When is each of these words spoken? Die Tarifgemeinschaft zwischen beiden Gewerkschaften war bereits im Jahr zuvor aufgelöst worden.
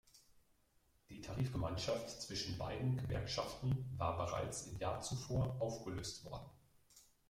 Die 1.11 1.21
Tarifgemeinschaft 1.21 2.23
zwischen 2.23 2.57
beiden 2.57 2.97
Gewerkschaften 2.97 3.85
war 3.97 4.17
bereits 4.17 4.65
im 4.65 4.79
Jahr 4.79 4.99
zuvor 4.99 5.57
aufgelöst 5.61 6.25
worden. 6.25 6.49